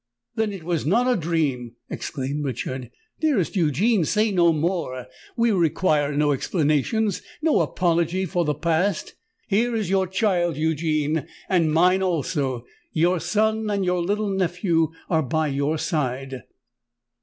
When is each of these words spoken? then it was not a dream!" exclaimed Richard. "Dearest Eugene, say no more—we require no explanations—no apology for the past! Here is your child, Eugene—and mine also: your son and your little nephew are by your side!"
then 0.33 0.51
it 0.51 0.63
was 0.63 0.83
not 0.83 1.07
a 1.07 1.15
dream!" 1.15 1.75
exclaimed 1.87 2.43
Richard. 2.43 2.89
"Dearest 3.19 3.55
Eugene, 3.55 4.03
say 4.03 4.31
no 4.31 4.51
more—we 4.51 5.51
require 5.51 6.17
no 6.17 6.31
explanations—no 6.31 7.59
apology 7.61 8.25
for 8.25 8.43
the 8.43 8.55
past! 8.55 9.13
Here 9.47 9.75
is 9.75 9.91
your 9.91 10.07
child, 10.07 10.57
Eugene—and 10.57 11.71
mine 11.71 12.01
also: 12.01 12.65
your 12.91 13.19
son 13.19 13.69
and 13.69 13.85
your 13.85 14.01
little 14.01 14.31
nephew 14.31 14.91
are 15.07 15.21
by 15.21 15.49
your 15.49 15.77
side!" 15.77 16.45